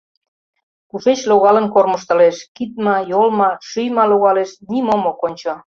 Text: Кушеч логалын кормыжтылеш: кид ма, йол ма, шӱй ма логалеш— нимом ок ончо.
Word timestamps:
Кушеч 0.89 1.19
логалын 1.29 1.67
кормыжтылеш: 1.73 2.37
кид 2.55 2.71
ма, 2.83 2.95
йол 3.11 3.29
ма, 3.39 3.49
шӱй 3.67 3.87
ма 3.95 4.03
логалеш— 4.11 4.51
нимом 4.71 5.03
ок 5.11 5.19
ончо. 5.27 5.53